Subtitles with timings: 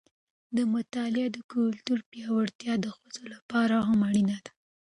[0.55, 4.51] د مطالعې د کلتور پیاوړتیا د ښځو لپاره هم اړینه ده.